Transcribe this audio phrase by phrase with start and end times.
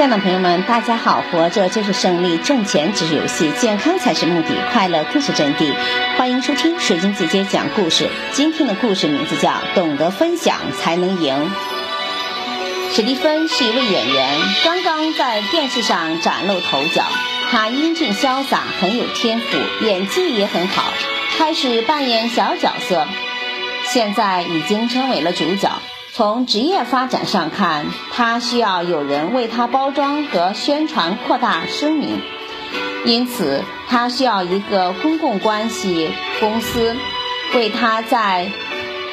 [0.00, 1.22] 亲爱的朋友们，大家好！
[1.30, 5.74] 活着就是胜利，挣钱只是游戏，健康才是目的，快乐更是真谛。
[6.16, 8.08] 欢迎收听水晶姐姐讲故事。
[8.32, 11.52] 今天的故事名字叫《懂得分享才能赢》。
[12.96, 17.04] 史蒂芬是一位演员，刚刚在电视上崭露头角。
[17.50, 20.94] 他英俊潇洒，很有天赋，演技也很好，
[21.36, 23.06] 开始扮演小角色，
[23.84, 25.70] 现在已经成为了主角。
[26.20, 32.20] 从职业发展上看，他需要有人为他包装和宣传、扩大声名，
[33.06, 36.94] 因此他需要一个公共关系公司
[37.54, 38.52] 为他在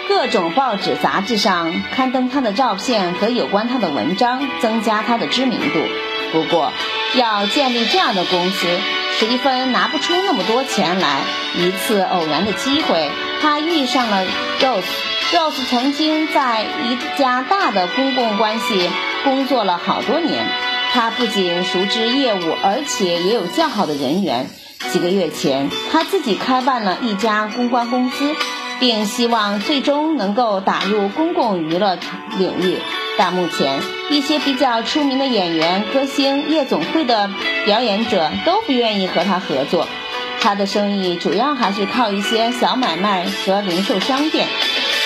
[0.10, 5.80] 各种报纸、杂志上刊登他的照片和有关他的文章，增加他的知名度。
[6.34, 6.74] 不过，
[7.16, 8.68] 要建立这样的公司，
[9.18, 11.22] 史蒂芬拿不出那么多钱来。
[11.56, 13.10] 一次偶然的机会，
[13.42, 14.26] 他遇上了
[14.60, 14.84] Rose。
[15.34, 18.90] Rose 曾经在一家大的公共关系
[19.26, 20.46] 工作了好多年，
[20.94, 24.48] 他不仅熟知业务，而且也有较好的人缘。
[24.92, 28.36] 几个月前，他自己开办了一家公关公司，
[28.80, 31.98] 并希望最终能够打入公共娱乐
[32.38, 32.78] 领域。
[33.18, 37.30] 但目前，一些比较出名的演员、歌星、夜总会的
[37.66, 39.88] 表演者都不愿意和他合作。
[40.40, 44.48] 他的生意主要还是靠一些小买卖和零售商店。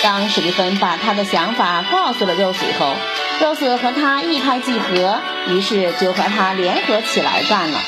[0.04, 2.96] 当史蒂芬把他的想法告诉了 Rose 以后
[3.40, 7.80] ，Rose 和他一拍即合，于是就和他联合起来干了。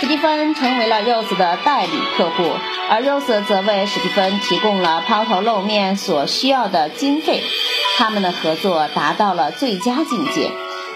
[0.00, 2.50] 史蒂芬成为了 Rose 的代理客户，
[2.88, 7.42] 而 Rose 则为史蒂芬提供了抛头露面所需要的经费。
[7.98, 10.52] 他们的合作达到了最佳境界。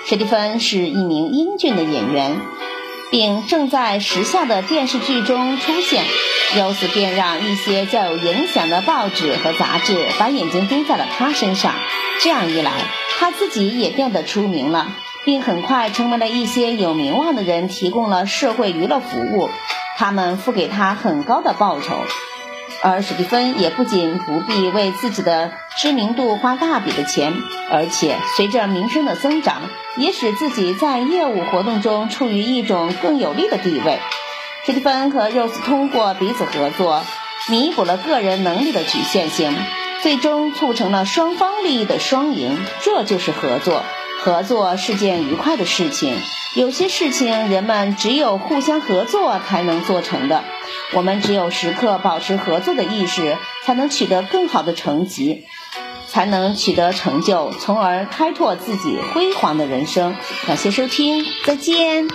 [0.06, 2.40] 史蒂芬是一名英俊的演员。
[3.12, 6.02] 并正在时下的电视剧中出现
[6.56, 11.74] 由此便让一些较有影响的报纸和杂志把眼睛盯在了他身上。
[12.22, 12.72] 这样一来，
[13.18, 14.96] 他自己也变得出名了，
[15.26, 19.50] 并很快成为了一些有名望的人提供了社会娱乐服务，
[19.98, 21.94] 他们付给他很高的报酬。
[22.84, 27.32] 而史蒂芬也不仅不必为自己的知名度花大笔的钱，
[27.70, 29.62] 而且随着名声的增长，
[29.96, 34.00] 也使自己在业务活动中处于一种更有利的地位。
[34.66, 37.04] 史蒂芬和 Rose 通过彼此合作，
[37.48, 39.56] 弥补了个人能力的局限性，
[40.02, 42.58] 最终促成了双方利益的双赢。
[42.80, 43.84] 这就是合作。
[44.20, 46.16] 合作是件愉快的事情。
[46.54, 50.44] 有些事情人们只有互相合作才能做成的。
[50.94, 55.44] 我们只有时刻保持合作的意识，才能取得更好的成绩，
[56.06, 60.14] 才能取得成就，从而开拓自己辉煌的人生。
[60.46, 62.06] 感谢收听，再见。